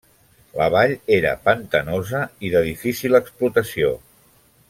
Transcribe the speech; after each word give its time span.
La 0.59 0.67
vall 0.75 0.93
era 1.17 1.33
pantanosa 1.49 2.23
i 2.49 2.51
de 2.55 2.65
difícil 2.71 3.21
explotació. 3.23 3.95